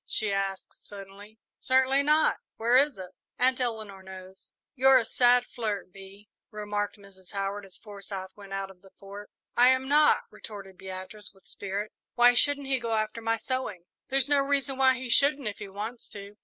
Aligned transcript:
she 0.07 0.33
asked, 0.33 0.83
suddenly. 0.83 1.37
"Certainly 1.59 2.01
not 2.01 2.37
where 2.55 2.75
is 2.75 2.97
it?" 2.97 3.11
"Aunt 3.37 3.61
Eleanor 3.61 4.01
knows." 4.01 4.49
"You're 4.73 4.97
a 4.97 5.05
sad 5.05 5.45
flirt, 5.45 5.93
Bee," 5.93 6.27
remarked 6.49 6.97
Mrs. 6.97 7.33
Howard, 7.33 7.65
as 7.65 7.77
Forsyth 7.77 8.35
went 8.35 8.51
out 8.51 8.71
of 8.71 8.81
the 8.81 8.89
Fort. 8.97 9.29
"I 9.55 9.67
am 9.67 9.87
not," 9.87 10.23
retorted 10.31 10.75
Beatrice, 10.79 11.29
with 11.35 11.45
spirit. 11.45 11.91
"Why 12.15 12.33
shouldn't 12.33 12.65
he 12.65 12.79
go 12.79 12.95
after 12.95 13.21
my 13.21 13.37
sewing?" 13.37 13.83
"There's 14.09 14.27
no 14.27 14.39
reason 14.39 14.75
why 14.75 14.95
he 14.95 15.07
shouldn't, 15.07 15.47
if 15.47 15.57
he 15.59 15.67
wants 15.67 16.09
to." 16.09 16.35